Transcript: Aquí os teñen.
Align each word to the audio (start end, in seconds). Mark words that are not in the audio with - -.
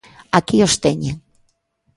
Aquí 0.37 0.57
os 0.67 0.75
teñen. 0.83 1.15